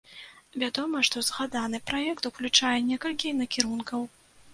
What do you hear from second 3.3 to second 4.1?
накірункаў.